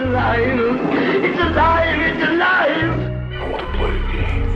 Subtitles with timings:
[0.00, 0.60] It's alive!
[1.24, 1.98] It's alive!
[1.98, 2.90] It's alive!
[3.32, 4.46] I want to play a game.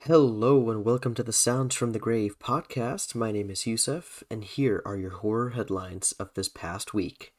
[0.00, 3.14] Hello and welcome to the Sounds from the Grave podcast.
[3.14, 7.34] My name is Yusuf, and here are your horror headlines of this past week.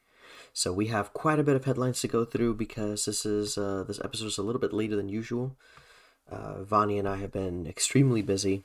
[0.53, 3.85] So we have quite a bit of headlines to go through because this is uh,
[3.87, 5.57] this episode is a little bit later than usual.
[6.31, 8.63] Uh, Vani and I have been extremely busy,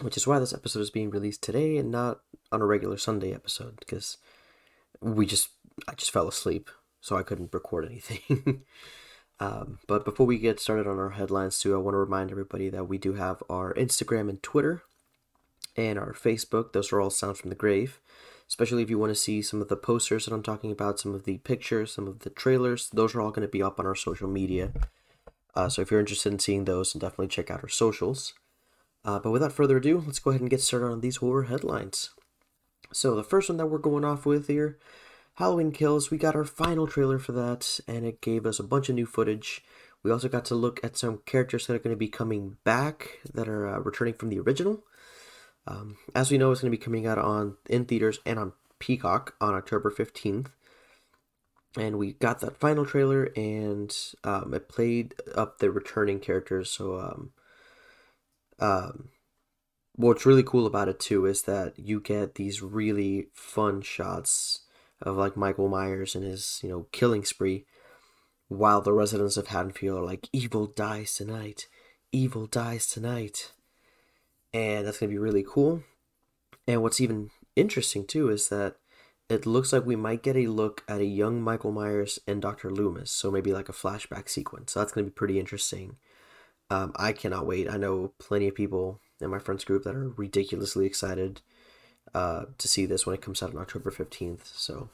[0.00, 3.34] which is why this episode is being released today and not on a regular Sunday
[3.34, 4.16] episode because
[5.00, 5.48] we just
[5.86, 6.70] I just fell asleep,
[7.00, 8.62] so I couldn't record anything.
[9.38, 12.68] Um, but before we get started on our headlines, too, I want to remind everybody
[12.70, 14.82] that we do have our Instagram and Twitter
[15.76, 16.72] and our Facebook.
[16.72, 18.00] Those are all Sounds from the Grave.
[18.48, 21.14] Especially if you want to see some of the posters that I'm talking about, some
[21.14, 23.86] of the pictures, some of the trailers, those are all going to be up on
[23.86, 24.72] our social media.
[25.56, 28.34] Uh, so if you're interested in seeing those, definitely check out our socials.
[29.04, 32.10] Uh, but without further ado, let's go ahead and get started on these horror headlines.
[32.92, 34.78] So the first one that we're going off with here
[35.34, 38.88] Halloween Kills, we got our final trailer for that, and it gave us a bunch
[38.88, 39.62] of new footage.
[40.02, 43.18] We also got to look at some characters that are going to be coming back,
[43.34, 44.84] that are uh, returning from the original.
[45.66, 48.52] Um, as we know, it's going to be coming out on in theaters and on
[48.78, 50.46] Peacock on October 15th.
[51.78, 56.70] And we got that final trailer, and um, it played up the returning characters.
[56.70, 57.32] So, um,
[58.58, 59.08] um,
[59.94, 64.60] what's really cool about it too is that you get these really fun shots
[65.02, 67.66] of like Michael Myers and his, you know, killing spree,
[68.48, 71.66] while the residents of Haddonfield are like, "Evil dies tonight,
[72.10, 73.52] evil dies tonight,"
[74.54, 75.82] and that's gonna be really cool.
[76.66, 78.76] And what's even interesting too is that
[79.28, 82.70] it looks like we might get a look at a young Michael Myers and Dr.
[82.70, 84.72] Loomis, so maybe like a flashback sequence.
[84.72, 85.96] So that's gonna be pretty interesting.
[86.70, 87.70] Um, I cannot wait.
[87.70, 91.40] I know plenty of people in my friends group that are ridiculously excited
[92.14, 94.54] uh, to see this when it comes out on October 15th.
[94.56, 94.88] So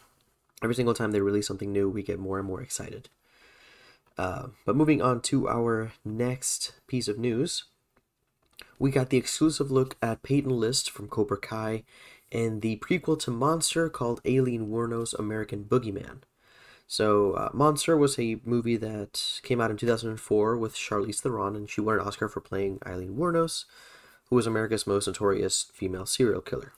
[0.63, 3.09] every single time they release something new, we get more and more excited.
[4.19, 7.65] Uh, but moving on to our next piece of news,
[8.79, 11.85] we got the exclusive look at Peyton List from Cobra Kai
[12.33, 16.23] and the prequel to Monster called Aileen Wuornos American Boogeyman.
[16.87, 21.69] So, uh, Monster was a movie that came out in 2004 with Charlize Theron, and
[21.69, 23.65] she won an Oscar for playing Aileen Wuornos,
[24.27, 26.73] who was America's most notorious female serial killer.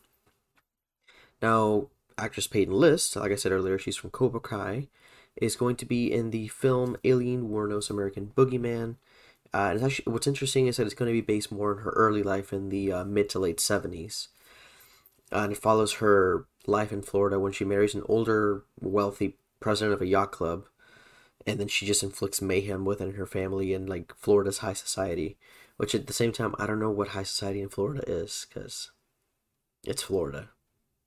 [1.41, 4.88] Now, actress Peyton List, like I said earlier, she's from Cobra Kai,
[5.36, 8.97] is going to be in the film Aileen Wuornos American Boogeyman.
[9.53, 11.91] Uh, and actually, what's interesting is that it's going to be based more on her
[11.91, 14.28] early life in the uh, mid to late 70s.
[15.33, 20.03] And it follows her life in Florida when she marries an older, wealthy president of
[20.03, 20.67] a yacht club.
[21.47, 25.37] And then she just inflicts mayhem within her family and like Florida's high society.
[25.77, 28.93] Which at the same time, I don't know what high society in Florida is because
[29.84, 30.51] it's Florida.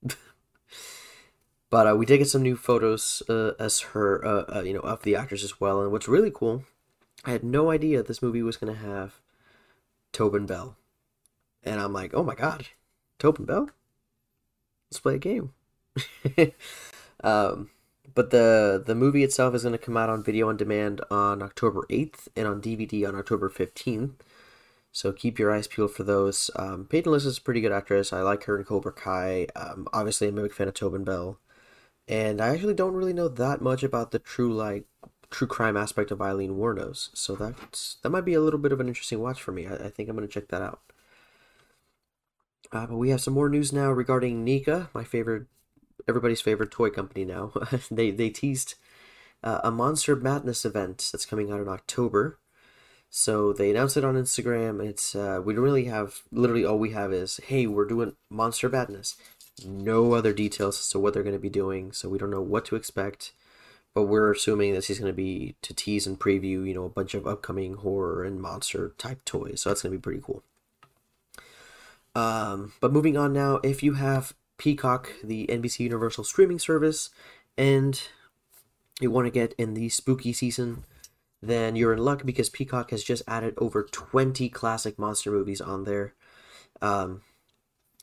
[1.70, 4.80] but uh, we did get some new photos uh, as her, uh, uh, you know,
[4.80, 5.82] of the actress as well.
[5.82, 6.64] And what's really cool,
[7.24, 9.20] I had no idea this movie was gonna have
[10.12, 10.76] Tobin Bell,
[11.64, 12.68] and I'm like, oh my god,
[13.18, 13.70] Tobin Bell,
[14.90, 15.52] let's play a game.
[17.24, 17.70] um,
[18.14, 21.86] but the the movie itself is gonna come out on video on demand on October
[21.90, 24.14] 8th and on DVD on October 15th.
[24.90, 26.50] So keep your eyes peeled for those.
[26.56, 28.12] Um, Peyton List is a pretty good actress.
[28.12, 29.46] I like her in Cobra Kai.
[29.54, 31.38] Um, obviously, I'm a big fan of Tobin Bell.
[32.08, 34.86] And I actually don't really know that much about the true like
[35.30, 37.10] true crime aspect of Aileen Wuornos.
[37.14, 39.66] So that's that might be a little bit of an interesting watch for me.
[39.66, 40.80] I, I think I'm gonna check that out.
[42.70, 45.46] Uh, but we have some more news now regarding NECA, my favorite,
[46.06, 47.52] everybody's favorite toy company now.
[47.90, 48.74] they they teased
[49.42, 52.38] uh, a Monster Madness event that's coming out in October.
[53.10, 54.84] So they announced it on Instagram.
[54.84, 58.68] It's uh, we don't really have literally all we have is hey we're doing Monster
[58.68, 59.16] Madness.
[59.66, 62.42] No other details as to what they're going to be doing, so we don't know
[62.42, 63.32] what to expect.
[63.94, 66.90] But we're assuming this is going to be to tease and preview, you know, a
[66.90, 69.62] bunch of upcoming horror and monster type toys.
[69.62, 70.44] So that's going to be pretty cool.
[72.14, 77.10] Um, but moving on now, if you have Peacock, the NBC Universal streaming service,
[77.56, 78.00] and
[79.00, 80.84] you want to get in the spooky season,
[81.40, 85.84] then you're in luck because Peacock has just added over 20 classic monster movies on
[85.84, 86.14] there.
[86.82, 87.22] Um,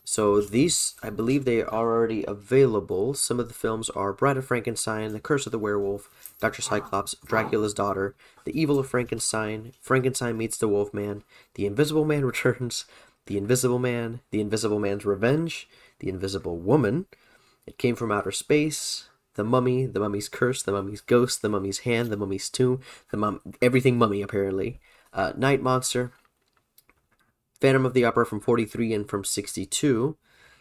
[0.08, 3.16] so these, I believe they are already available.
[3.16, 6.62] Some of the films are Bride of Frankenstein, The Curse of the Werewolf, Dr.
[6.62, 8.16] Cyclops, Dracula's Daughter,
[8.46, 11.24] The Evil of Frankenstein, Frankenstein Meets the Wolfman,
[11.56, 12.86] The Invisible Man Returns,
[13.26, 15.68] The Invisible Man, The Invisible Man's Revenge,
[16.00, 17.06] The Invisible Woman,
[17.66, 21.80] It Came from Outer Space, The Mummy, The Mummy's Curse, The Mummy's Ghost, The Mummy's
[21.80, 22.82] Hand, The Mummy's Tomb,
[23.12, 24.80] The Mum, everything Mummy apparently,
[25.14, 26.12] uh, Night Monster,
[27.60, 30.18] Phantom of the Opera from 43 and from 62,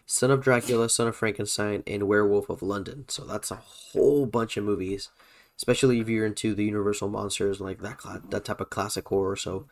[0.07, 3.05] Son of Dracula, Son of Frankenstein, and Werewolf of London.
[3.09, 5.09] So that's a whole bunch of movies,
[5.57, 8.01] especially if you're into the Universal monsters like that
[8.31, 9.37] that type of classic horror.
[9.37, 9.67] So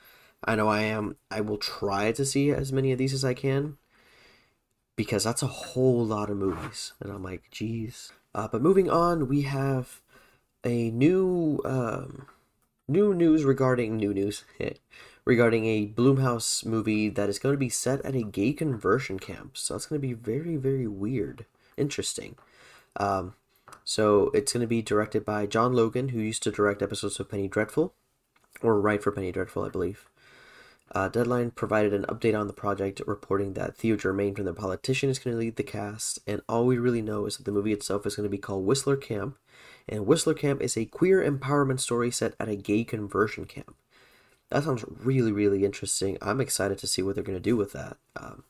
[0.45, 1.17] I know I am.
[1.31, 3.79] I will try to see as many of these as I can
[4.97, 8.13] because that's a whole lot of movies, and I'm like, geez.
[8.35, 10.01] Uh, but moving on, we have
[10.65, 12.27] a new um,
[12.89, 14.45] new news regarding new news
[15.25, 19.57] regarding a Blumhouse movie that is going to be set at a gay conversion camp.
[19.57, 21.47] So that's going to be very very weird,
[21.77, 22.37] interesting.
[22.97, 23.35] Um,
[23.85, 27.31] so it's going to be directed by John Logan, who used to direct episodes of
[27.31, 27.95] Penny Dreadful,
[28.61, 30.09] or write for Penny Dreadful, I believe.
[30.95, 35.09] Uh, Deadline provided an update on the project, reporting that Theo Germaine from The Politician
[35.09, 37.73] is going to lead the cast, and all we really know is that the movie
[37.73, 39.39] itself is going to be called Whistler Camp,
[39.89, 43.75] and Whistler Camp is a queer empowerment story set at a gay conversion camp.
[44.51, 46.19] That sounds really, really interesting.
[46.21, 47.97] I'm excited to see what they're going to do with that.
[48.15, 48.45] Um,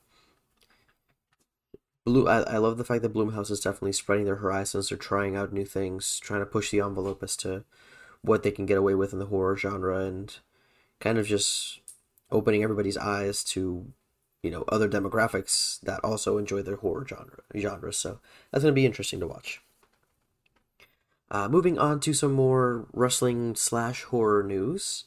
[2.04, 4.88] Blue, I, I love the fact that Blumhouse is definitely spreading their horizons.
[4.88, 7.62] They're trying out new things, trying to push the envelope as to
[8.22, 10.36] what they can get away with in the horror genre, and
[10.98, 11.81] kind of just
[12.32, 13.86] opening everybody's eyes to
[14.42, 17.98] you know other demographics that also enjoy their horror genre genres.
[17.98, 18.18] So
[18.50, 19.60] that's going to be interesting to watch.
[21.30, 25.04] Uh, moving on to some more wrestling slash horror news.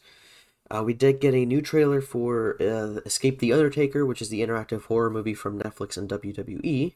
[0.72, 4.42] Uh, we did get a new trailer for uh, Escape the Undertaker, which is the
[4.42, 6.96] interactive horror movie from Netflix and WWE.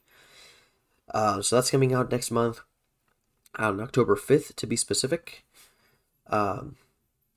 [1.13, 2.61] Uh, so that's coming out next month,
[3.57, 5.45] on October 5th to be specific.
[6.27, 6.77] Um,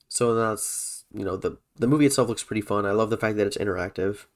[0.09, 2.87] so that's, you know, the, the movie itself looks pretty fun.
[2.87, 4.27] I love the fact that it's interactive.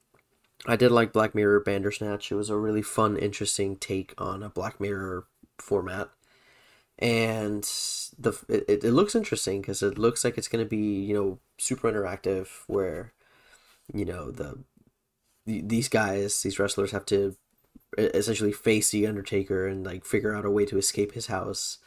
[0.65, 2.31] I did like Black Mirror Bandersnatch.
[2.31, 5.27] It was a really fun, interesting take on a Black Mirror
[5.59, 6.09] format
[6.99, 7.63] and
[8.17, 11.39] the it, it looks interesting because it looks like it's going to be you know
[11.59, 13.13] super interactive where
[13.93, 14.63] you know the,
[15.45, 17.35] the these guys these wrestlers have to
[17.97, 21.77] essentially face the undertaker and like figure out a way to escape his house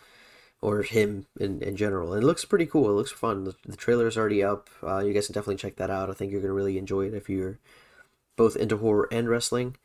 [0.62, 3.77] or him in, in general and it looks pretty cool it looks fun the, the
[3.77, 6.41] trailer is already up uh, you guys can definitely check that out i think you're
[6.41, 7.59] going to really enjoy it if you're
[8.37, 9.77] both into horror and wrestling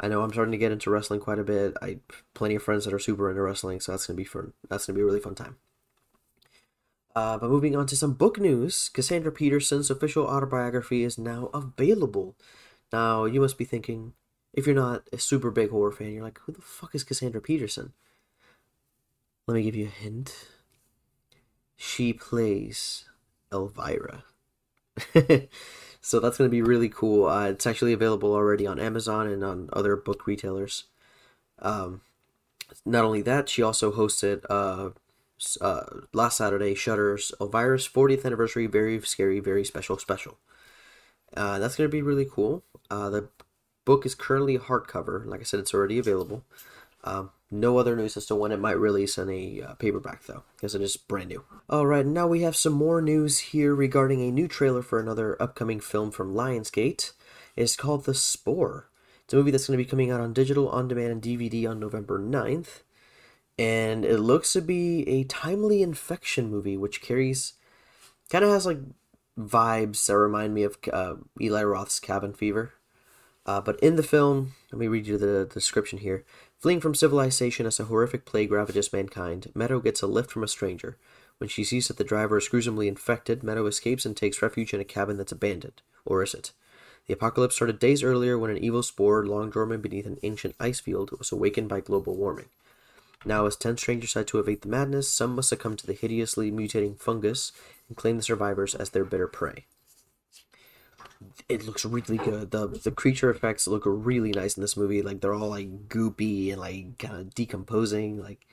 [0.00, 1.76] I know I'm starting to get into wrestling quite a bit.
[1.80, 1.98] I
[2.34, 4.52] plenty of friends that are super into wrestling, so that's gonna be fun.
[4.68, 5.56] That's gonna be a really fun time.
[7.14, 12.34] Uh, but moving on to some book news, Cassandra Peterson's official autobiography is now available.
[12.92, 14.14] Now you must be thinking,
[14.54, 17.40] if you're not a super big horror fan, you're like, who the fuck is Cassandra
[17.40, 17.92] Peterson?
[19.46, 20.48] Let me give you a hint.
[21.76, 23.04] She plays
[23.52, 24.24] Elvira.
[26.04, 27.26] So that's going to be really cool.
[27.26, 30.84] Uh, it's actually available already on Amazon and on other book retailers.
[31.60, 32.00] Um,
[32.84, 34.90] not only that, she also hosted uh,
[35.60, 40.38] uh, last Saturday Shudder's Elvira's 40th anniversary, very scary, very special special.
[41.36, 42.64] Uh, that's going to be really cool.
[42.90, 43.28] Uh, the
[43.84, 45.24] book is currently hardcover.
[45.24, 46.42] Like I said, it's already available.
[47.04, 50.42] Um, no other news as to when it might release in a uh, paperback, though,
[50.56, 51.44] because it is brand new.
[51.70, 55.78] Alright, now we have some more news here regarding a new trailer for another upcoming
[55.80, 57.12] film from Lionsgate.
[57.54, 58.88] It's called The Spore.
[59.24, 61.68] It's a movie that's going to be coming out on digital, on demand, and DVD
[61.68, 62.82] on November 9th.
[63.58, 67.52] And it looks to be a timely infection movie, which carries.
[68.30, 68.78] kind of has like
[69.38, 72.72] vibes that remind me of uh, Eli Roth's Cabin Fever.
[73.44, 76.24] Uh, but in the film, let me read you the description here.
[76.58, 80.48] Fleeing from civilization as a horrific plague ravages mankind, Meadow gets a lift from a
[80.48, 80.96] stranger.
[81.38, 84.80] When she sees that the driver is gruesomely infected, Meadow escapes and takes refuge in
[84.80, 85.82] a cabin that's abandoned.
[86.04, 86.52] Or is it?
[87.06, 90.78] The apocalypse started days earlier when an evil spore, long dormant beneath an ancient ice
[90.78, 92.48] field, was awakened by global warming.
[93.24, 96.52] Now, as ten strangers had to evade the madness, some must succumb to the hideously
[96.52, 97.50] mutating fungus
[97.88, 99.64] and claim the survivors as their bitter prey
[101.52, 102.50] it looks really good.
[102.50, 105.02] The the creature effects look really nice in this movie.
[105.02, 108.20] Like they're all like goopy and like kind of decomposing.
[108.22, 108.46] Like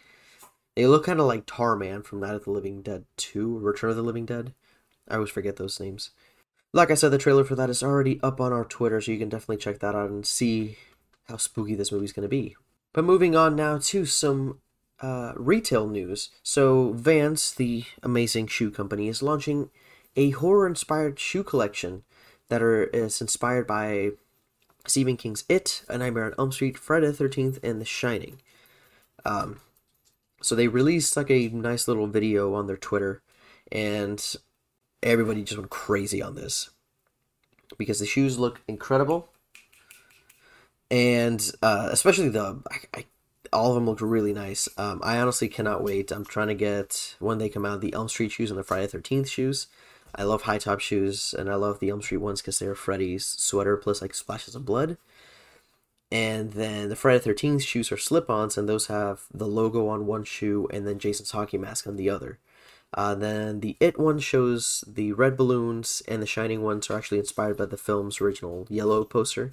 [0.75, 3.95] they look kind of like Tarman from Night of the Living Dead 2, Return of
[3.95, 4.53] the Living Dead.
[5.07, 6.11] I always forget those names.
[6.71, 9.17] Like I said, the trailer for that is already up on our Twitter, so you
[9.17, 10.77] can definitely check that out and see
[11.27, 12.55] how spooky this movie's going to be.
[12.93, 14.59] But moving on now to some
[15.01, 16.29] uh, retail news.
[16.43, 19.69] So Vans, the amazing shoe company, is launching
[20.15, 22.03] a horror-inspired shoe collection
[22.49, 24.11] that are is inspired by
[24.85, 28.41] Stephen King's It, A Nightmare on Elm Street, Friday the Thirteenth, and The Shining.
[29.25, 29.61] Um,
[30.41, 33.21] so they released like a nice little video on their Twitter,
[33.71, 34.35] and
[35.03, 36.69] everybody just went crazy on this
[37.77, 39.29] because the shoes look incredible,
[40.89, 43.05] and uh, especially the I, I,
[43.51, 44.67] all of them look really nice.
[44.77, 46.11] Um, I honestly cannot wait.
[46.11, 48.87] I'm trying to get when they come out the Elm Street shoes and the Friday
[48.87, 49.67] Thirteenth shoes.
[50.15, 53.25] I love high top shoes, and I love the Elm Street ones because they're Freddy's
[53.25, 54.97] sweater plus like splashes of blood.
[56.11, 60.23] And then the Friday Thirteenth shoes are slip-ons, and those have the logo on one
[60.23, 62.39] shoe and then Jason's hockey mask on the other.
[62.93, 67.19] Uh, then the It one shows the red balloons, and the Shining ones are actually
[67.19, 69.51] inspired by the film's original yellow poster,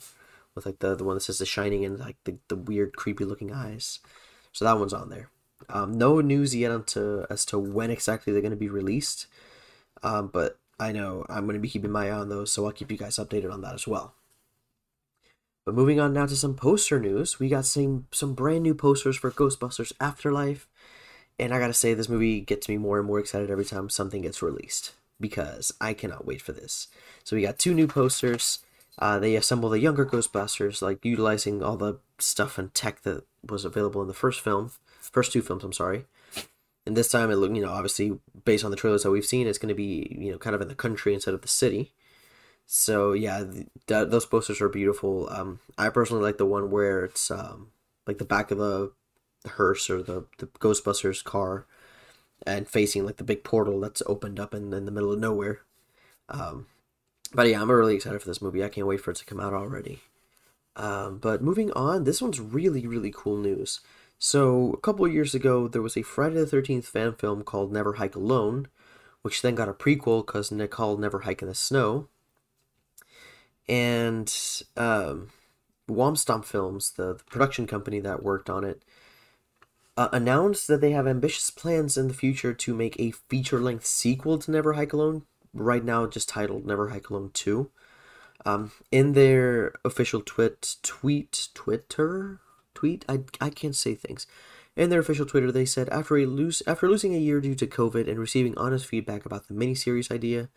[0.55, 3.27] with like the, the one that says The Shining and like the, the weird creepy
[3.27, 3.99] looking eyes.
[4.53, 5.29] So that one's on there.
[5.69, 9.27] Um, no news yet onto as to when exactly they're going to be released,
[10.03, 12.73] um, but I know I'm going to be keeping my eye on those, so I'll
[12.73, 14.15] keep you guys updated on that as well.
[15.65, 19.17] But moving on now to some poster news, we got some some brand new posters
[19.17, 20.69] for Ghostbusters Afterlife,
[21.41, 24.23] and I gotta say this movie gets me more and more excited every time something
[24.23, 26.87] gets released because I cannot wait for this.
[27.25, 28.61] So we got two new posters.
[28.99, 33.65] Uh, they assemble the younger Ghostbusters, like utilizing all the stuff and tech that was
[33.65, 35.65] available in the first film, first two films.
[35.65, 36.05] I'm sorry.
[36.87, 39.47] And this time, it look you know obviously based on the trailers that we've seen,
[39.47, 41.93] it's going to be you know kind of in the country instead of the city.
[42.67, 43.45] So yeah,
[43.87, 45.29] th- those posters are beautiful.
[45.31, 47.69] Um, I personally like the one where it's um,
[48.07, 48.93] like the back of the,
[49.43, 51.67] the hearse or the the Ghostbusters car,
[52.47, 55.61] and facing like the big portal that's opened up in, in the middle of nowhere.
[56.29, 56.67] Um,
[57.33, 58.65] but yeah, I'm really excited for this movie.
[58.65, 60.01] I can't wait for it to come out already.
[60.75, 63.81] Um, but moving on, this one's really really cool news.
[64.19, 67.95] So a couple years ago, there was a Friday the Thirteenth fan film called Never
[67.95, 68.69] Hike Alone,
[69.23, 72.09] which then got a prequel because called Never Hike in the Snow
[73.69, 74.33] and
[74.77, 75.29] um,
[75.89, 78.83] WompStomp Films, the, the, production company that worked on it,
[79.97, 84.39] uh, announced that they have ambitious plans in the future to make a feature-length sequel
[84.39, 85.23] to Never Hike Alone.
[85.55, 87.71] Right now, just titled Never Hike Alone Two.
[88.45, 92.41] Um, in their official twit tweet Twitter
[92.77, 94.27] tweet, I, I can't say things.
[94.77, 97.67] In their official Twitter, they said after a lose after losing a year due to
[97.67, 100.49] COVID and receiving honest feedback about the miniseries idea,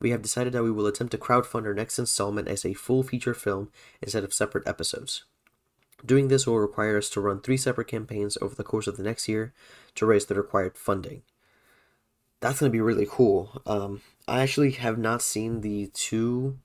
[0.00, 3.02] we have decided that we will attempt to crowdfund our next installment as a full
[3.02, 5.24] feature film instead of separate episodes.
[6.04, 9.02] Doing this will require us to run three separate campaigns over the course of the
[9.02, 9.52] next year
[9.96, 11.22] to raise the required funding.
[12.40, 13.60] That's going to be really cool.
[13.66, 16.58] Um, I actually have not seen the two,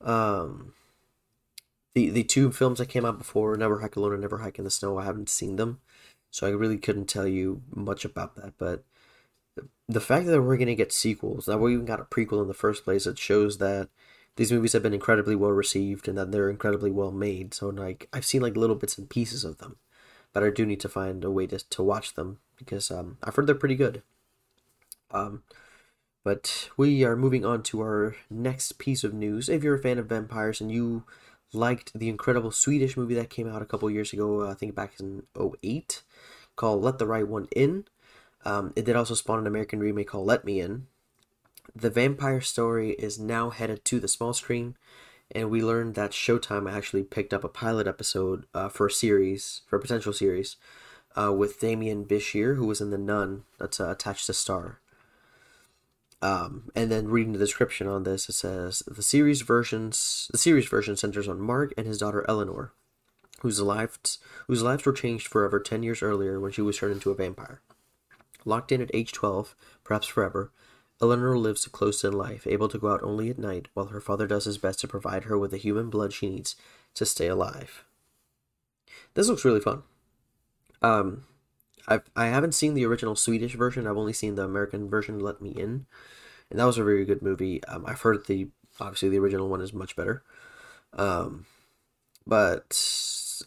[0.00, 0.72] um,
[1.94, 4.64] the the two films that came out before, Never Hike Alone and Never Hike in
[4.64, 4.98] the Snow.
[4.98, 5.80] I haven't seen them,
[6.30, 8.54] so I really couldn't tell you much about that.
[8.58, 8.84] But
[9.88, 12.48] the fact that we're going to get sequels, that we even got a prequel in
[12.48, 13.88] the first place, it shows that
[14.36, 17.52] these movies have been incredibly well received and that they're incredibly well made.
[17.54, 19.76] So like I've seen like little bits and pieces of them,
[20.32, 23.34] but I do need to find a way to to watch them because um, I've
[23.34, 24.02] heard they're pretty good.
[25.10, 25.42] Um,
[26.22, 29.48] but we are moving on to our next piece of news.
[29.48, 31.04] If you're a fan of vampires and you
[31.52, 34.74] liked the incredible Swedish movie that came out a couple years ago, uh, I think
[34.74, 36.02] back in 08,
[36.56, 37.84] called Let the Right One In.
[38.44, 40.86] Um, it did also spawn an American remake called Let Me In.
[41.74, 44.76] The vampire story is now headed to the small screen,
[45.30, 49.62] and we learned that Showtime actually picked up a pilot episode uh, for a series,
[49.66, 50.56] for a potential series,
[51.16, 54.80] uh, with Demián Bichir, who was in The Nun, that's uh, attached to Star.
[56.22, 60.68] Um, and then reading the description on this, it says the series versions the series
[60.68, 62.72] version centers on Mark and his daughter Eleanor,
[63.40, 67.10] whose lives whose lives were changed forever ten years earlier when she was turned into
[67.10, 67.62] a vampire.
[68.44, 70.50] Locked in at age 12, perhaps forever,
[71.02, 74.00] Eleanor lives a close in life, able to go out only at night, while her
[74.00, 76.56] father does his best to provide her with the human blood she needs
[76.94, 77.84] to stay alive.
[79.14, 79.82] This looks really fun.
[80.82, 81.24] Um,
[81.88, 83.86] I've, I haven't seen the original Swedish version.
[83.86, 85.86] I've only seen the American version, Let Me In,
[86.50, 87.62] and that was a very good movie.
[87.64, 90.22] Um, I've heard the obviously the original one is much better.
[90.92, 91.46] Um,
[92.26, 92.80] but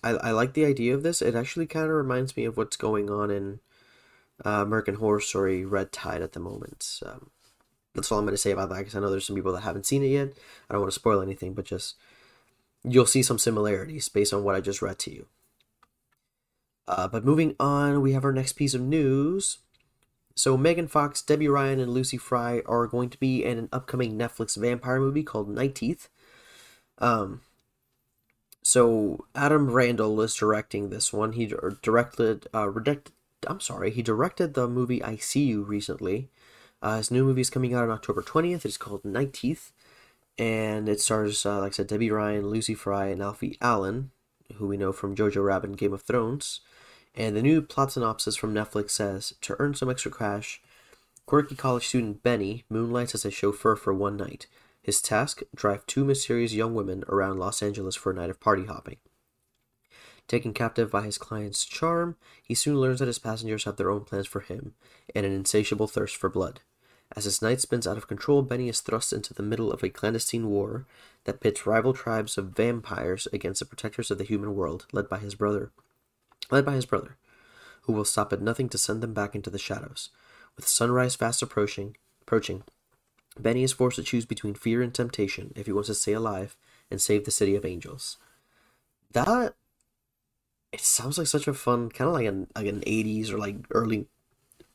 [0.04, 1.22] I, I like the idea of this.
[1.22, 3.60] It actually kind of reminds me of what's going on in
[4.46, 7.00] uh, American Horror Story Red Tide at the moment.
[7.06, 7.30] Um,
[7.96, 9.62] that's all I'm going to say about that because I know there's some people that
[9.62, 10.34] haven't seen it yet.
[10.70, 11.96] I don't want to spoil anything, but just
[12.84, 15.28] you'll see some similarities based on what I just read to you.
[16.88, 19.60] Uh, but moving on, we have our next piece of news.
[20.36, 24.18] So Megan Fox, Debby Ryan, and Lucy Fry are going to be in an upcoming
[24.18, 26.10] Netflix vampire movie called Night Teeth.
[26.98, 27.42] Um,
[28.64, 31.34] so Adam Randall is directing this one.
[31.34, 32.70] He directed uh,
[33.48, 36.30] I'm sorry, he directed the movie I See You recently.
[36.82, 38.66] Uh, his new movie is coming out on October 20th.
[38.66, 39.72] It's called Night Teeth.
[40.38, 44.12] And it stars, uh, like I said, Debby Ryan, Lucy Fry, and Alfie Allen,
[44.56, 46.62] who we know from Jojo Rabbit and Game of Thrones.
[47.16, 50.62] And the new plot synopsis from Netflix says To earn some extra cash,
[51.26, 54.48] quirky college student Benny moonlights as a chauffeur for one night.
[54.82, 58.66] His task drive two mysterious young women around Los Angeles for a night of party
[58.66, 58.98] hopping.
[60.28, 64.06] Taken captive by his client's charm, he soon learns that his passengers have their own
[64.06, 64.74] plans for him
[65.14, 66.62] and an insatiable thirst for blood.
[67.16, 69.90] As his night spins out of control, Benny is thrust into the middle of a
[69.90, 70.88] clandestine war
[71.26, 75.20] that pits rival tribes of vampires against the protectors of the human world, led by
[75.20, 75.72] his brother.
[76.52, 77.18] Led by his brother,
[77.84, 80.10] who will stop at nothing to send them back into the shadows.
[80.56, 82.64] With sunrise fast approaching, approaching,
[83.40, 86.56] Benny is forced to choose between fear and temptation if he wants to stay alive
[86.92, 88.18] and save the city of angels.
[89.12, 89.56] That
[90.72, 93.58] it sounds like such a fun kind of like an like an 80s or like
[93.72, 94.08] early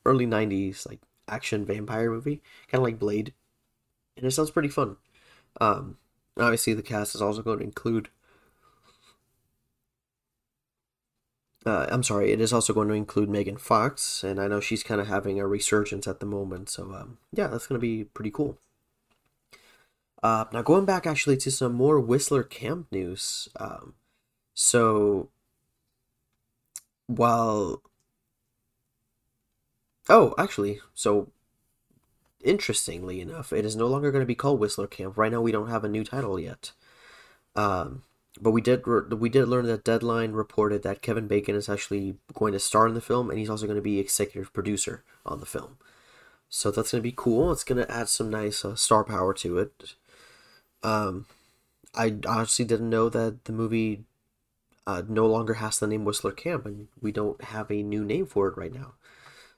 [0.04, 3.34] early 90s like action vampire movie, kind of like Blade.
[4.16, 4.96] And it sounds pretty fun.
[5.60, 5.98] Um
[6.36, 8.08] obviously the cast is also going to include
[11.68, 14.82] Uh, I'm sorry, it is also going to include Megan Fox, and I know she's
[14.82, 16.70] kind of having a resurgence at the moment.
[16.70, 18.56] So, um, yeah, that's going to be pretty cool.
[20.22, 23.50] Uh, now, going back actually to some more Whistler Camp news.
[23.56, 23.92] Um,
[24.54, 25.28] so,
[27.06, 27.82] while.
[30.08, 31.28] Oh, actually, so
[32.42, 35.18] interestingly enough, it is no longer going to be called Whistler Camp.
[35.18, 36.72] Right now, we don't have a new title yet.
[37.54, 38.04] Um,
[38.40, 42.52] but we did we did learn that Deadline reported that Kevin Bacon is actually going
[42.52, 45.46] to star in the film, and he's also going to be executive producer on the
[45.46, 45.78] film.
[46.48, 47.52] So that's going to be cool.
[47.52, 49.94] It's going to add some nice uh, star power to it.
[50.82, 51.26] Um,
[51.94, 54.04] I honestly didn't know that the movie
[54.86, 58.26] uh, no longer has the name Whistler Camp, and we don't have a new name
[58.26, 58.94] for it right now.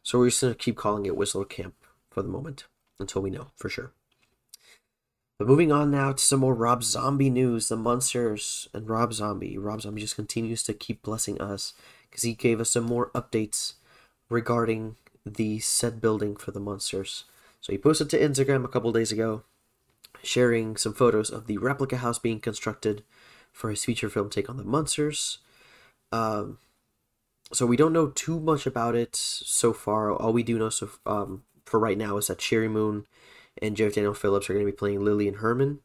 [0.03, 1.75] So we're just going to keep calling it Whistler Camp
[2.11, 2.65] for the moment
[2.99, 3.93] until we know for sure.
[5.41, 7.71] But moving on now to some more Rob Zombie news.
[7.71, 9.57] The Munsters and Rob Zombie.
[9.57, 11.73] Rob Zombie just continues to keep blessing us
[12.11, 13.73] because he gave us some more updates
[14.29, 17.25] regarding the set building for the Munsters.
[17.63, 19.43] So he posted to Instagram a couple days ago,
[20.23, 23.03] sharing some photos of the replica house being constructed
[23.51, 25.39] for his feature film take on the Munsters.
[26.13, 26.59] Um,
[27.51, 30.13] so we don't know too much about it so far.
[30.13, 33.07] All we do know so um, for right now is that Sheri Moon
[33.63, 35.81] and Jeff Daniel Phillips are going to be playing Lillian Herman.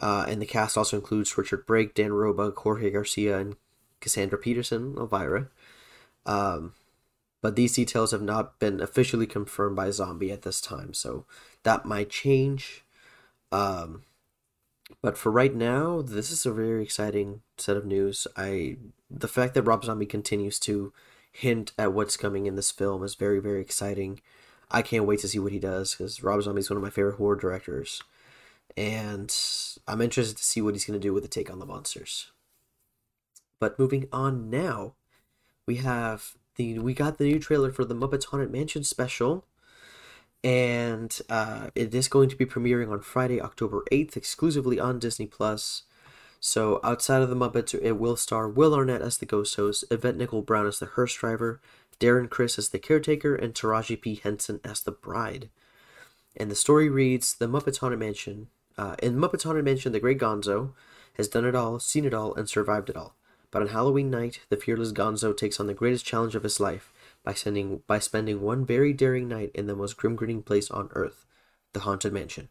[0.00, 3.56] Uh, and the cast also includes Richard Brake, Dan Roebuck, Jorge Garcia, and
[4.00, 5.48] Cassandra Peterson, Elvira.
[6.24, 6.72] Um,
[7.42, 11.26] but these details have not been officially confirmed by Zombie at this time, so
[11.62, 12.84] that might change.
[13.52, 14.02] Um,
[15.02, 18.26] but for right now, this is a very exciting set of news.
[18.36, 18.76] I
[19.10, 20.92] the fact that Rob Zombie continues to
[21.32, 24.20] hint at what's coming in this film is very very exciting.
[24.70, 26.90] I can't wait to see what he does because Rob Zombie is one of my
[26.90, 28.02] favorite horror directors,
[28.76, 29.34] and
[29.88, 32.30] I'm interested to see what he's going to do with the take on the monsters.
[33.58, 34.94] But moving on now,
[35.66, 39.44] we have the we got the new trailer for the Muppets Haunted Mansion special,
[40.44, 45.26] and uh, it is going to be premiering on Friday, October eighth, exclusively on Disney
[45.26, 45.82] Plus.
[46.42, 50.16] So outside of the Muppets, it will star Will Arnett as the ghost host, Yvette
[50.16, 51.60] Nicole Brown as the hearse driver,
[52.00, 54.16] Darren Criss as the caretaker, and Taraji P.
[54.16, 55.50] Henson as the bride.
[56.36, 58.48] And the story reads The Muppets Haunted Mansion.
[58.78, 60.72] Uh, in Muppets Haunted Mansion, the great Gonzo
[61.14, 63.14] has done it all, seen it all, and survived it all.
[63.50, 66.92] But on Halloween night, the fearless Gonzo takes on the greatest challenge of his life
[67.24, 71.26] by, sending, by spending one very daring night in the most grim-grinning place on Earth,
[71.72, 72.48] the Haunted Mansion.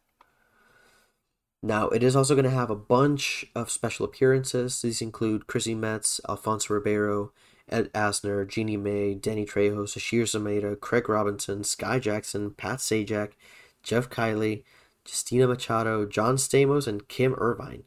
[1.63, 4.81] Now, it is also going to have a bunch of special appearances.
[4.81, 7.31] These include Chrissy Metz, Alfonso Ribeiro,
[7.69, 13.33] Ed Asner, Jeannie Mai, Danny Trejo, Sasheer Zamata, Craig Robinson, Skai Jackson, Pat Sajak,
[13.83, 14.63] Geoff Keighley,
[15.05, 17.83] Justina Machado, John Stamos, and Kim Irvine.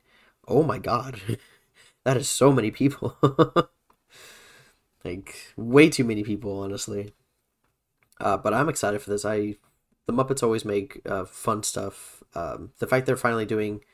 [0.47, 1.21] Oh my god.
[2.05, 3.17] that is so many people.
[5.05, 7.13] like, way too many people, honestly.
[8.21, 9.25] Uh, but I'm excited for this.
[9.25, 9.57] I
[10.07, 12.23] the Muppets always make uh, fun stuff.
[12.35, 13.85] Um, the fact they're finally doing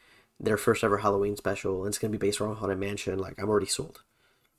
[0.41, 3.49] their first ever Halloween special and it's gonna be based around Haunted Mansion, like I'm
[3.49, 4.03] already sold.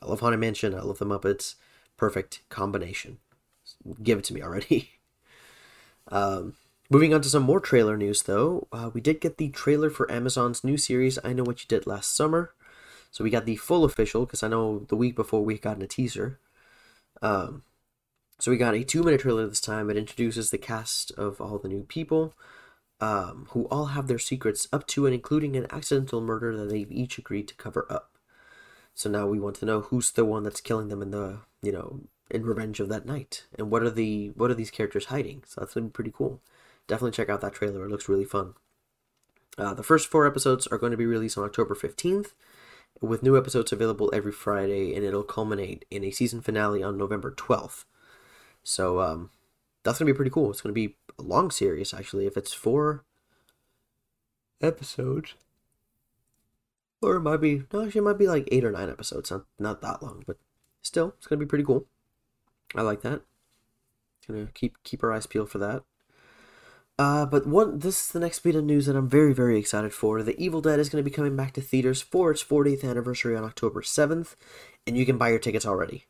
[0.02, 0.74] I love Haunted Mansion.
[0.74, 1.56] I love the Muppets.
[1.98, 3.18] Perfect combination.
[4.02, 4.92] Give it to me already.
[6.08, 6.54] um,
[6.90, 8.68] moving on to some more trailer news, though.
[8.72, 11.86] Uh, we did get the trailer for Amazon's new series, I Know What You Did
[11.86, 12.54] Last Summer.
[13.12, 15.88] So we got the full official, because I know the week before we got a
[15.88, 16.40] teaser.
[17.22, 17.64] Um,
[18.40, 19.90] so we got a two minute trailer this time.
[19.90, 22.34] It introduces the cast of all the new people.
[23.02, 26.92] Um, who all have their secrets up to and including an accidental murder that they've
[26.92, 28.09] each agreed to cover up.
[29.00, 31.72] So now we want to know who's the one that's killing them in the you
[31.72, 35.42] know in revenge of that night, and what are the what are these characters hiding?
[35.48, 36.42] So that's gonna be pretty cool.
[36.86, 37.86] Definitely check out that trailer.
[37.86, 38.56] It looks really fun.
[39.58, 42.34] Uh, the first four episodes are going to be released on October fifteenth,
[43.00, 47.32] with new episodes available every Friday, and it'll culminate in a season finale on November
[47.32, 47.86] twelfth.
[48.64, 49.30] So um,
[49.84, 50.52] that's gonna be pretty cool.
[50.52, 52.26] It's gonna be a long series actually.
[52.26, 53.06] If it's four
[54.62, 55.36] episodes,
[57.02, 59.32] or it might be no, actually, it might be like eight or nine episodes.
[59.32, 60.38] Not not that long, but
[60.82, 61.86] still, it's gonna be pretty cool.
[62.76, 63.22] I like that.
[64.28, 65.84] Gonna keep keep our eyes peeled for that.
[67.00, 69.94] Uh, but one, this is the next bit of news that I'm very, very excited
[69.94, 70.22] for.
[70.22, 73.38] The Evil Dead is going to be coming back to theaters for its 40th anniversary
[73.38, 74.36] on October 7th,
[74.86, 76.08] and you can buy your tickets already.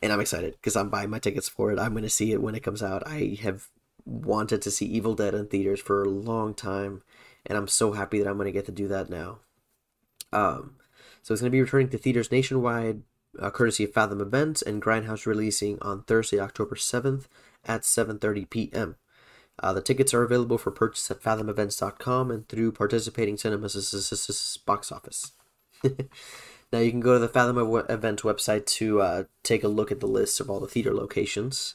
[0.00, 1.80] And I'm excited because I'm buying my tickets for it.
[1.80, 3.04] I'm going to see it when it comes out.
[3.08, 3.70] I have
[4.04, 7.02] wanted to see Evil Dead in theaters for a long time,
[7.44, 9.40] and I'm so happy that I'm going to get to do that now.
[10.32, 10.76] Um,
[11.22, 13.02] so it's going to be returning to theaters nationwide,
[13.38, 17.26] uh, courtesy of Fathom Events, and Grindhouse releasing on Thursday, October 7th
[17.64, 18.96] at 7:30 p.m.
[19.60, 25.32] Uh, the tickets are available for purchase at fathomevents.com and through participating cinemas' box office.
[26.72, 30.00] now you can go to the Fathom Event website to uh, take a look at
[30.00, 31.74] the list of all the theater locations.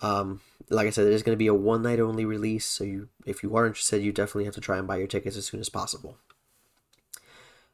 [0.00, 0.40] Um,
[0.70, 3.08] like I said, it is going to be a one night only release, so you,
[3.26, 5.60] if you are interested, you definitely have to try and buy your tickets as soon
[5.60, 6.16] as possible.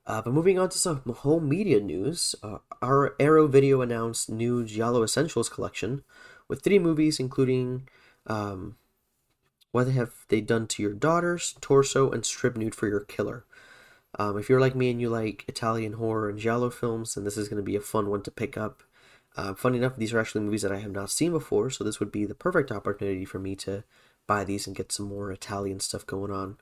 [0.08, 4.64] Uh, but moving on to some home media news, uh, our Arrow Video announced new
[4.64, 6.02] Giallo Essentials collection
[6.48, 7.86] with three movies, including
[8.26, 8.76] um,
[9.70, 13.44] what have they done to your daughters, torso, and strip nude for your killer.
[14.18, 17.36] Um, if you're like me and you like Italian horror and giallo films, then this
[17.36, 18.82] is going to be a fun one to pick up.
[19.36, 22.00] Uh, funny enough, these are actually movies that I have not seen before, so this
[22.00, 23.84] would be the perfect opportunity for me to
[24.26, 26.56] buy these and get some more Italian stuff going on.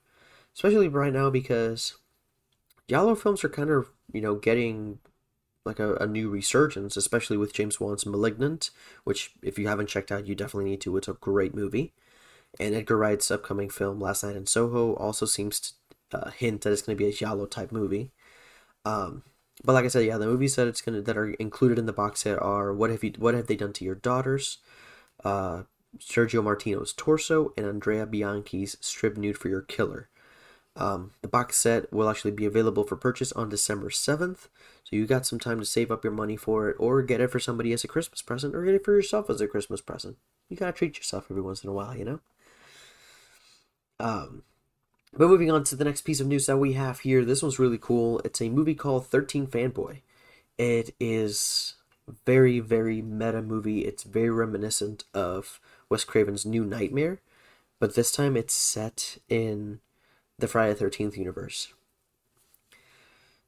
[0.52, 1.96] Especially right now because
[2.88, 4.98] giallo films are kind of, you know, getting
[5.64, 8.70] like a, a new resurgence, especially with James Wan's Malignant,
[9.04, 10.96] which if you haven't checked out, you definitely need to.
[10.96, 11.92] It's a great movie.
[12.60, 15.74] And Edgar Wright's upcoming film, Last Night in Soho, also seems
[16.10, 18.12] to uh, hint that it's going to be a giallo type movie.
[18.84, 19.24] Um,
[19.64, 21.92] but like I said, yeah, the movies that it's gonna that are included in the
[21.92, 24.58] box set are what have you what have they done to your daughters,
[25.24, 25.62] uh,
[25.98, 30.08] Sergio Martino's torso, and Andrea Bianchi's strip nude for your killer.
[30.76, 34.48] Um, the box set will actually be available for purchase on December 7th,
[34.84, 37.30] so you got some time to save up your money for it, or get it
[37.30, 40.16] for somebody as a Christmas present, or get it for yourself as a Christmas present.
[40.50, 42.20] You gotta treat yourself every once in a while, you know?
[43.98, 44.42] Um,
[45.14, 47.58] but moving on to the next piece of news that we have here, this one's
[47.58, 48.20] really cool.
[48.24, 50.02] It's a movie called 13 Fanboy.
[50.58, 51.74] It is
[52.26, 53.86] very, very meta movie.
[53.86, 55.58] It's very reminiscent of
[55.88, 57.20] Wes Craven's New Nightmare,
[57.80, 59.80] but this time it's set in
[60.38, 61.72] the Friday the 13th universe.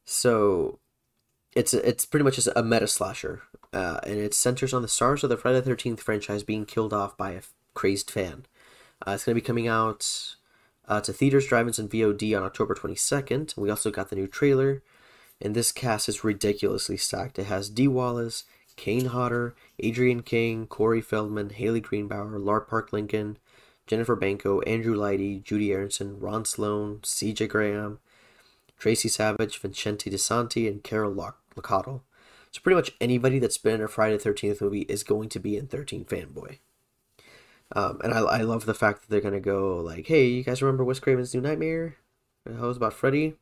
[0.05, 0.79] So
[1.55, 5.22] it's it's pretty much just a meta slasher, uh, and it centers on the stars
[5.22, 7.42] of the Friday the 13th franchise being killed off by a
[7.74, 8.46] crazed fan.
[9.07, 10.37] Uh, it's going to be coming out
[10.88, 13.57] uh, to theaters, drive-ins, and VOD on October 22nd.
[13.57, 14.83] We also got the new trailer,
[15.40, 17.38] and this cast is ridiculously stacked.
[17.38, 18.44] It has Dee Wallace,
[18.77, 23.38] Kane Hodder, Adrienne King, Corey Feldman, Haley Greenbauer, Lar Park Lincoln,
[23.88, 27.98] Jennifer Banko, Andrew Leidy, Judie Aronson, Ron Sloan, CJ Graham,
[28.79, 31.12] Tracie Savage, Vincente DeSanti, and Carol
[31.57, 32.03] Locatto.
[32.53, 35.38] So pretty much anybody that's been in a Friday the 13th movie is going to
[35.40, 36.59] be in 13 Fanboy.
[37.74, 40.62] Um, and I, I love the fact that they're gonna go like, hey, you guys
[40.62, 41.96] remember Wes Craven's New Nightmare?
[42.46, 43.35] It was about Freddy.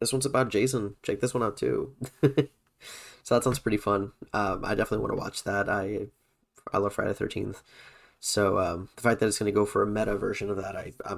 [0.00, 0.96] This one's about Jason.
[1.02, 1.94] Check this one out too.
[2.22, 4.12] so that sounds pretty fun.
[4.32, 5.68] Um, I definitely want to watch that.
[5.68, 6.08] I
[6.72, 7.62] I love Friday Thirteenth.
[8.24, 10.92] So um, the fact that it's gonna go for a meta version of that, I,
[11.04, 11.16] I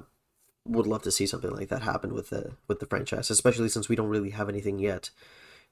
[0.64, 3.90] would love to see something like that happen with the with the franchise, especially since
[3.90, 5.10] we don't really have anything yet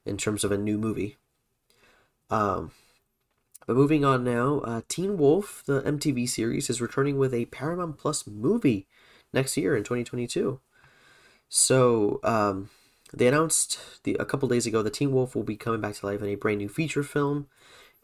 [0.05, 1.17] in terms of a new movie.
[2.29, 2.69] Um,
[3.65, 7.97] but moving on now, uh, Teen Wolf, the MTV series, is returning with a Paramount
[7.97, 8.85] Plus movie
[9.33, 10.59] next year in 2022.
[11.49, 12.69] So um,
[13.11, 16.05] they announced the, a couple days ago that Teen Wolf will be coming back to
[16.05, 17.47] life in a brand new feature film.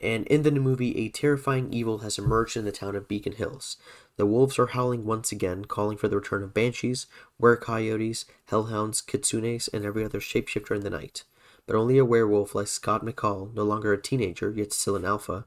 [0.01, 3.33] And in the new movie, a terrifying evil has emerged in the town of Beacon
[3.33, 3.77] Hills.
[4.15, 7.07] The wolves are howling once again, calling for the return of banshees,
[7.38, 11.23] were-coyotes, hellhounds, kitsunes, and every other shapeshifter in the night
[11.69, 15.45] but only a werewolf like Scott McCall, no longer a teenager yet still an alpha,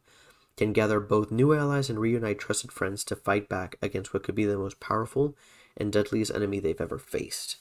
[0.57, 4.37] can gather both new allies and reunite trusted friends to fight back against what could
[4.37, 5.37] be the most powerful
[5.77, 7.57] and deadliest enemy they've ever faced.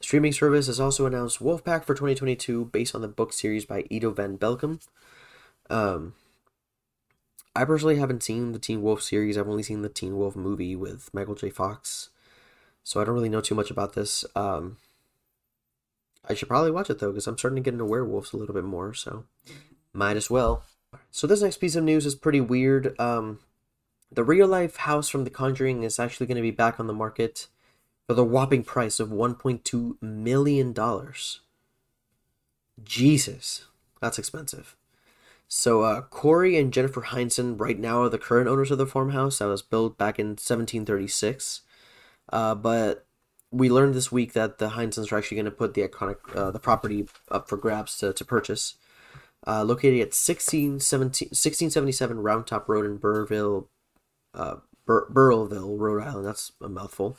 [0.00, 4.10] Streaming service has also announced Wolfpack for 2022 based on the book series by Edo
[4.10, 4.80] van Belkom.
[5.70, 6.14] Um,
[7.54, 9.36] I personally haven't seen the Teen Wolf series.
[9.36, 11.50] I've only seen the Teen Wolf movie with Michael J.
[11.50, 12.08] Fox.
[12.84, 14.24] So I don't really know too much about this.
[14.34, 14.78] Um,
[16.28, 18.54] I should probably watch it though, because I'm starting to get into werewolves a little
[18.54, 19.24] bit more, so
[19.92, 20.64] might as well.
[21.10, 22.98] So this next piece of news is pretty weird.
[22.98, 23.40] Um,
[24.10, 26.92] the real life house from The Conjuring is actually going to be back on the
[26.92, 27.48] market
[28.06, 31.40] for the whopping price of 1.2 million dollars.
[32.82, 33.66] Jesus,
[34.00, 34.76] that's expensive.
[35.54, 39.38] So uh, Corey and Jennifer Heinzen right now are the current owners of the farmhouse
[39.38, 41.60] that was built back in 1736.
[42.32, 43.04] Uh, but
[43.50, 46.50] we learned this week that the Heinzens are actually going to put the iconic uh,
[46.52, 48.76] the property up for grabs to, to purchase.
[49.46, 53.66] Uh, located at 1677 Round Top Road in Burrville,
[54.32, 56.26] uh, Bur- Rhode Island.
[56.26, 57.18] That's a mouthful.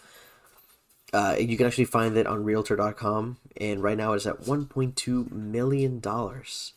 [1.13, 5.99] Uh, you can actually find it on Realtor.com, and right now it's at 1.2 million
[5.99, 6.73] dollars.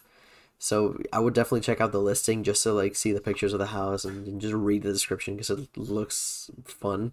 [0.59, 3.59] So I would definitely check out the listing just to like see the pictures of
[3.59, 7.12] the house and, and just read the description because it looks fun.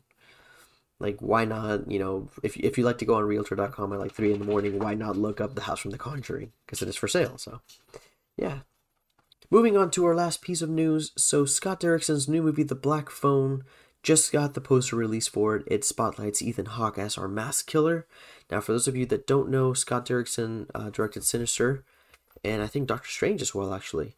[1.00, 1.92] Like why not?
[1.92, 4.46] You know, if if you like to go on Realtor.com at like three in the
[4.46, 7.38] morning, why not look up the house from The Conjuring because it is for sale.
[7.38, 7.60] So,
[8.38, 8.60] yeah.
[9.50, 11.12] Moving on to our last piece of news.
[11.18, 13.64] So Scott Derrickson's new movie, The Black Phone,
[14.02, 15.64] just got the poster release for it.
[15.68, 18.08] It spotlights Ethan Hawke as our mask killer.
[18.50, 21.86] Now, for those of you that don't know, Scott Derrickson uh, directed Sinister,
[22.44, 24.16] and I think Doctor Strange as well, actually.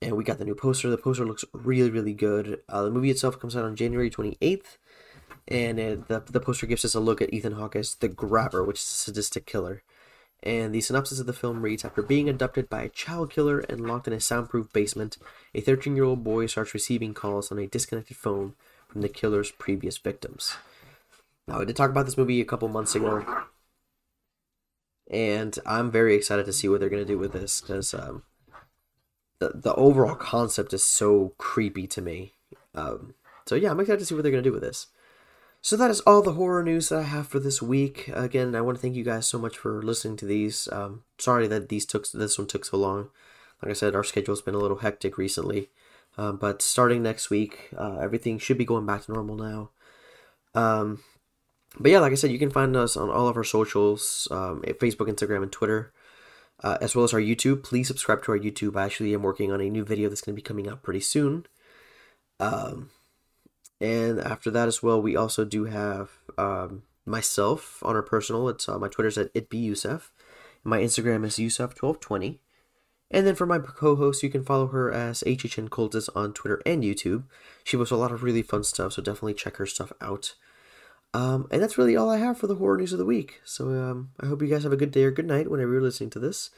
[0.00, 0.90] And we got the new poster.
[0.90, 2.60] The poster looks really, really good.
[2.68, 4.76] Uh, the movie itself comes out on January 28th,
[5.48, 8.62] and it, the, the poster gives us a look at Ethan Hawke as the Grabber,
[8.62, 9.82] which is a sadistic killer.
[10.42, 13.80] And the synopsis of the film reads After being abducted by a child killer and
[13.80, 15.18] locked in a soundproof basement,
[15.52, 18.54] a 13 year old boy starts receiving calls on a disconnected phone
[18.86, 20.56] from the killer's previous victims.
[21.48, 23.24] Now, I did talk about this movie a couple months ago,
[25.10, 28.22] and I'm very excited to see what they're to do with this because um,
[29.38, 32.34] the, the overall concept is so creepy to me.
[32.74, 33.14] Um,
[33.46, 34.88] so, yeah, I'm excited to see what they're to do with this.
[35.60, 38.08] So that is all the horror news that I have for this week.
[38.14, 40.68] Again, I want to thank you guys so much for listening to these.
[40.70, 43.10] Um, sorry that these took this one took so long.
[43.62, 45.68] Like I said, our schedule's been a little hectic recently,
[46.16, 49.70] um, but starting next week, uh, everything should be going back to normal now.
[50.54, 51.02] Um,
[51.78, 54.62] but yeah, like I said, you can find us on all of our socials: um,
[54.62, 55.92] Facebook, Instagram, and Twitter,
[56.62, 57.62] uh, as well as our YouTube.
[57.62, 58.76] Please subscribe to our YouTube.
[58.76, 61.00] I actually am working on a new video that's going to be coming out pretty
[61.00, 61.46] soon.
[62.40, 62.90] Um,
[63.80, 68.48] and after that as well, we also do have um, myself on our personal.
[68.48, 70.10] It's uh, my Twitter's at itbeyusef.
[70.64, 72.38] My Instagram is yusef1220.
[73.10, 76.82] And then for my co-host, you can follow her as HHN Cultist on Twitter and
[76.82, 77.24] YouTube.
[77.64, 80.34] She posts a lot of really fun stuff, so definitely check her stuff out.
[81.14, 83.40] Um, and that's really all I have for the horror news of the week.
[83.44, 85.82] So um, I hope you guys have a good day or good night whenever you're
[85.82, 86.50] listening to this,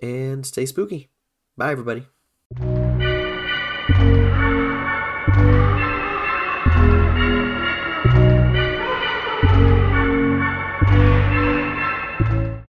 [0.00, 1.10] and stay spooky.
[1.56, 2.06] Bye, everybody.